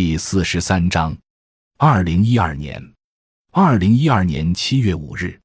[0.00, 1.12] 第四十三章，
[1.76, 2.80] 二零一二年，
[3.50, 5.36] 二零一二年七月五日，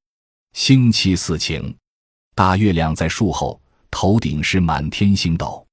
[0.52, 1.76] 星期四晴，
[2.36, 5.66] 大月亮在树后，头顶是满天星斗。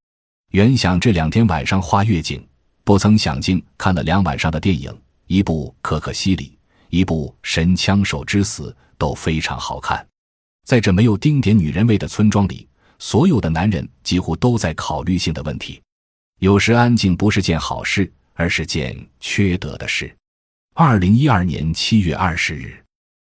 [0.49, 2.43] 原想这两天晚上画月景，
[2.83, 4.91] 不曾想竟看了两晚上的电影，
[5.27, 6.45] 一部《可可西里》，
[6.89, 10.03] 一部《神枪手之死》，都非常好看。
[10.65, 12.67] 在这没有丁点女人味的村庄里，
[12.97, 15.79] 所有的男人几乎都在考虑性的问题。
[16.39, 18.11] 有时安静不是件好事，
[18.41, 20.11] 而是件缺德的事。
[20.73, 22.83] 二零一二年七月二十日，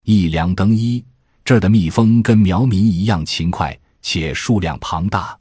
[0.06, 1.05] 一凉灯一，
[1.45, 5.38] 这儿的蜜蜂跟苗民一样勤快，且数量庞大。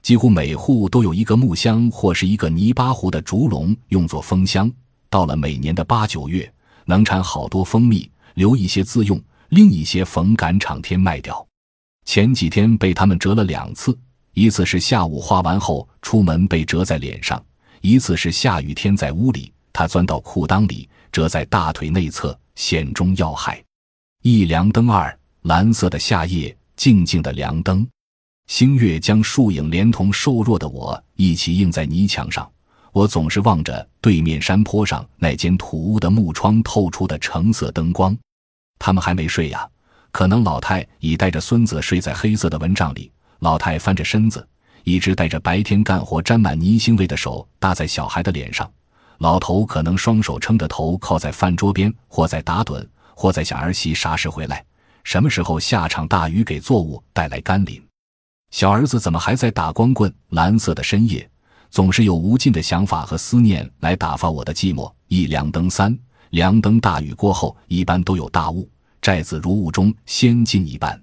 [0.00, 4.70] 几乎每户都有一个木箱或是一个泥巴糊的竹笼，用作蜂箱。
[5.08, 6.48] 到了每年的八九月，
[6.84, 11.44] 能产好多蜂蜜，留一些自用，另一些逢赶场天卖掉。
[12.04, 13.98] 前几天被他们蛰了两次，
[14.34, 17.44] 一次是下午画完后出门被蛰在脸上，
[17.80, 23.62] 一次是下雨天在屋里，他钻到裤裆里，折在大腿内侧，险中要害。
[24.22, 27.86] 一凉灯二，蓝色的夏夜，静静的凉灯。
[28.48, 32.50] 星月将树影连同瘦弱的我一起映在泥墙上，
[32.92, 38.14] 我总是望着对面山坡上那间土屋的木窗透出的橙色灯光。
[38.78, 39.66] 他们还没睡呀，
[40.10, 43.10] 可能老太已带着孙子睡在黑色的蚊帐里。
[43.38, 44.46] 老太翻着身子，
[44.84, 48.70] 一只带着白天干活沾满泥腥味的手搭在小孩的脸上。
[49.18, 54.64] 老头可能双手撑着头靠在饭桌边，或在打盹，或在想儿媳啥时回来，
[55.04, 57.82] 什么时候下场大雨给作物带来甘霖。
[58.50, 60.12] 小儿子怎么还在打光棍？
[60.30, 61.28] 蓝色的深夜，
[61.70, 64.90] 总是有无尽的想法和思念来打发我的寂寞。
[65.08, 65.96] 一凉灯三
[66.30, 68.68] 凉灯，大雨过后一般都有大雾，
[69.02, 71.00] 寨子如雾中仙境一般。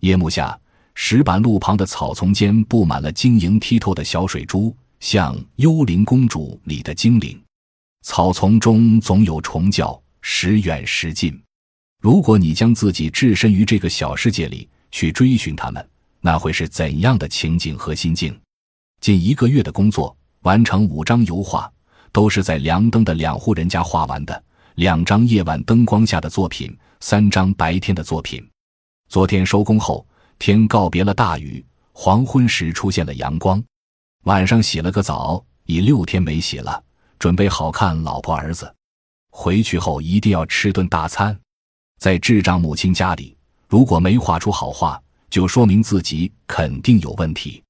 [0.00, 0.58] 夜幕下，
[1.02, 7.42] 石板路旁的草丛间布满了晶莹剔透的小水珠，像《幽灵公主》里的精灵。
[8.02, 11.42] 草丛中总有虫叫，时远时近。
[12.02, 15.84] 如果你将自己置身于这个小世界里，去追寻它们。
[16.20, 18.38] 那会是怎样的情景和心境？
[19.00, 21.68] 近一个月的工作，完成五张油画，
[22.12, 24.44] 都是在凉灯的两户人家画完的。
[24.74, 28.46] 两张夜晚灯光下的作品，三张白天的作品。
[29.08, 30.06] 昨天收工后，
[30.40, 31.62] 天告别了大雨，
[31.92, 33.62] 黄昏时出现了阳光。
[34.24, 36.82] 晚上洗了个澡，已六天没洗了，
[37.18, 38.74] 准备好看老婆儿子。
[39.30, 41.38] 回去后一定要吃顿大餐。
[41.98, 43.36] 在智障母亲家里，
[43.68, 45.00] 如果没画出好画。
[45.28, 47.62] 就说明自己肯定有问题，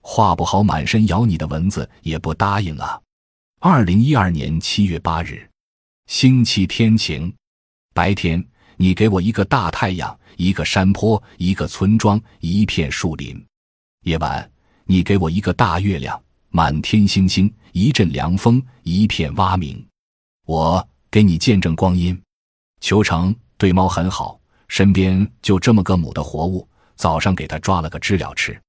[0.00, 2.98] 画不好满身咬你的蚊子也不答应啊！
[3.60, 5.46] 二零一二年七月八日，
[6.06, 7.30] 星期天晴，
[7.92, 8.42] 白天
[8.82, 13.40] 你给我一个大太阳，一个山坡，一个村庄，一片树林；
[14.02, 14.50] 夜晚
[14.86, 19.86] 你给我一个大月亮，满天星星，一阵凉风，一片蛙鸣。
[20.46, 22.20] 我给你见证光阴。
[22.80, 26.68] 裘成对猫很好，身边就这么个母的活物。
[26.96, 28.60] 早上给他抓了个知了吃，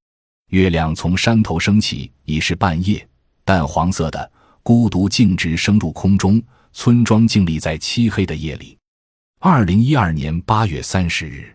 [0.49, 3.03] 月亮从山头升起，已是半夜，
[3.43, 4.31] 淡黄色的，
[4.61, 6.39] 孤独径直升入空中。
[6.71, 8.77] 村庄静立在漆黑的夜里。
[9.45, 11.53] 二零一二年八月三十日，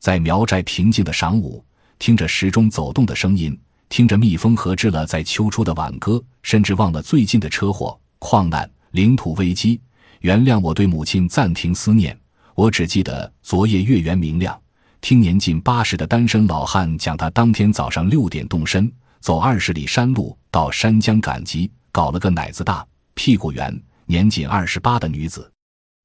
[0.00, 1.62] 在苗寨平静的晌午，
[1.98, 3.54] 听着时钟走动的声音，
[3.90, 9.78] 听着蜜蜂合织了在秋初的挽歌，甚至忘了最近的车祸、矿难、领土危机。
[10.20, 12.18] 原谅我对母亲暂停思念，
[12.54, 14.58] 我只记得昨夜月圆明亮。
[15.02, 18.90] 听年近八十的单身老汉讲，他当天早上六点动身，
[19.20, 25.52] 走二十里山路到山江赶集，搞了个奶子大、屁股圆、年仅二十八的女子。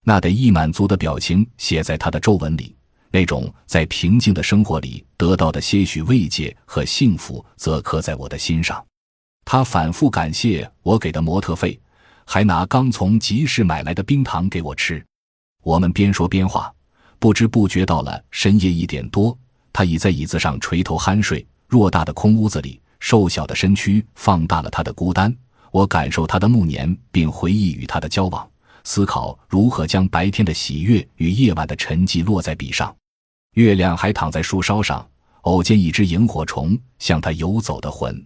[0.04, 2.76] 那得意满足的表情写在他的皱纹里，
[3.10, 8.84] 那种在平静的生活里得到的些许慰藉和幸福，则刻在我的心上。
[9.46, 11.80] 他反复感谢我给的模特费，
[12.26, 15.04] 还拿刚从集市买来的冰糖给我吃。
[15.64, 16.74] 我们边说边画。
[17.20, 19.38] 不知不觉到了深夜一点多，
[19.72, 21.48] 他倚在椅子上垂头酣睡。
[21.70, 25.34] 偌大的空屋子里，瘦小的身躯放大了他的孤单。
[25.72, 28.46] 我感受他的暮年，并回忆与他的交往，
[28.84, 32.96] 思考如何将白天的喜悦与夜晚的沉寂落在笔上。
[33.56, 35.08] 月亮还躺在树梢上，
[35.42, 38.26] 偶见一只萤火虫向他游走的魂。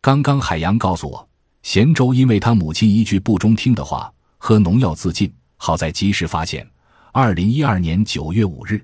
[0.00, 1.28] 刚刚海洋告诉我，
[1.62, 5.32] 贤周因为他母亲一句不中听的话，喝农药自尽。
[5.56, 6.68] 好在及时发现。
[7.10, 8.80] 二零一二年九月五日，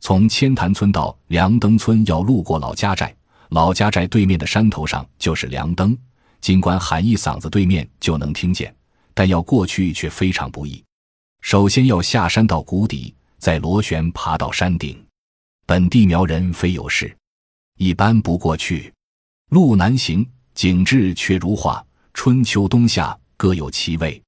[0.00, 3.12] 从千潭村到梁登村要路过老家寨，
[3.48, 5.96] 老家寨对面的山头上就是梁登。
[6.40, 8.72] 尽管喊一嗓子，对面就能听见，
[9.14, 10.82] 但要过去却非常不易。
[11.40, 15.02] 首先要下山到谷底，再螺旋爬到山顶。
[15.66, 17.16] 本地苗人非有事，
[17.78, 18.92] 一般不过去。
[19.50, 24.20] 路难行，景致却如画，春秋冬夏各有其味。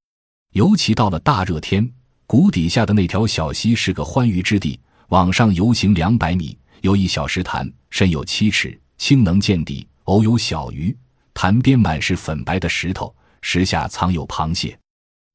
[0.52, 1.86] 尤其到了大热天，
[2.26, 4.78] 谷底下的那条小溪是个欢愉之地。
[5.08, 10.96] 往上游行两百米，有一小石潭，深有七尺，清能见底，偶有小鱼。
[11.32, 14.78] 潭边满是粉白的石头，石下藏有螃蟹。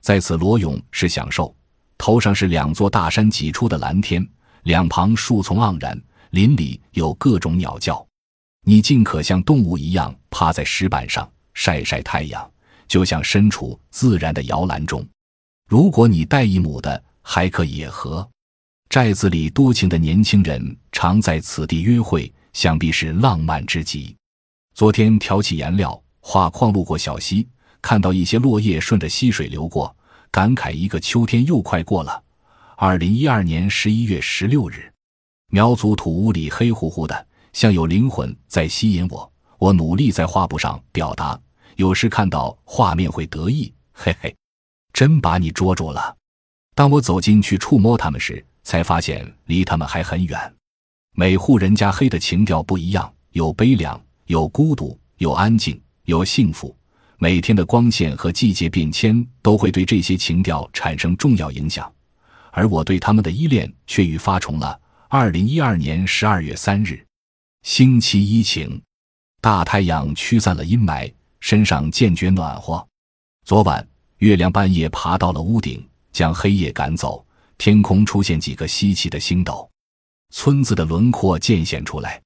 [0.02, 1.56] 在此裸泳是享受。
[1.98, 4.28] 头上是两座大山挤出的蓝天，
[4.64, 6.02] 两旁树丛盎然，
[6.32, 8.04] 林里有各种鸟叫。
[8.66, 12.52] 你尽可像动物一样趴在石板上晒晒太阳，
[12.88, 15.08] 就像身处自然的摇篮中。
[15.70, 18.28] 如果你带一亩的，还可野合。
[18.90, 24.16] 寨子里多情的年轻人常在此地约会，想必是浪漫之极。
[24.74, 27.48] 昨天挑起颜料画框，路过小溪，
[27.82, 29.96] 看到一些落叶顺着溪水流过，
[30.30, 32.24] 感慨一个秋天又快过了。
[32.78, 34.92] 二零一二年十一月十六日，
[35.48, 39.32] 苗族土屋里黑乎乎的，像有灵魂在吸引我。
[39.58, 41.40] 我努力在画布上表达，
[41.76, 44.36] 有时看到画面会得意，嘿嘿，
[44.94, 46.16] 真把你捉住了。
[46.74, 50.54] 当我走进去触摸他们时，才发现离他们还很远。
[51.14, 56.76] 每户人家黑的情调不一样，有悲凉，有孤独，有安静，有幸福。
[57.24, 61.94] 每天的光线和季节变迁都会对这些情调产生重要影响，
[62.50, 64.82] 而我对他们的依恋却愈发重了。
[65.08, 67.00] 二零一二年十二月三日，
[67.62, 68.82] 星期一晴，
[69.40, 72.84] 大太阳驱散了阴霾，身上渐觉暖和。
[73.46, 73.88] 昨晚
[74.18, 77.24] 月亮半夜爬到了屋顶，将黑夜赶走。
[77.60, 79.70] 天空出现几个稀奇的星斗，
[80.32, 82.20] 村子的轮廓渐显出来。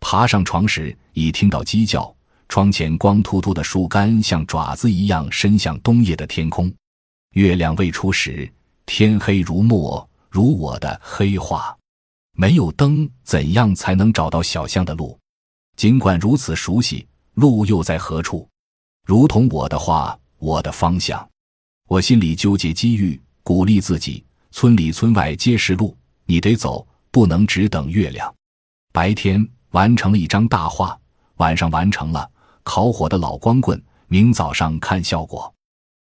[0.00, 2.12] 爬上床时，已听到鸡叫。
[2.48, 6.72] 窗前光秃秃的树干像爪子一样伸向冬夜的天空。
[7.34, 8.50] 月亮未出时，
[8.84, 11.76] 天黑如墨，如我的黑画。
[12.34, 15.18] 没有灯，怎样才能找到小巷的路？
[15.76, 18.48] 尽管如此熟悉，路又在何处？
[19.06, 21.26] 如同我的话，我的方向。
[21.88, 24.24] 我心里纠结机遇，鼓励自己。
[24.50, 25.96] 村里村外皆是路，
[26.26, 28.34] 你得走，不能只等月亮。
[28.92, 30.98] 白天完成了一张大画，
[31.36, 32.30] 晚上完成了
[32.62, 35.52] 烤火的老光棍，明早上看效果。